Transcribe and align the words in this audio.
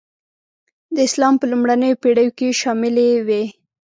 د 0.95 0.97
اسلام 1.07 1.33
په 1.39 1.45
لومړنیو 1.51 1.99
پېړیو 2.01 2.35
کې 2.37 2.57
شاملي 2.61 3.09
وې. 3.27 3.43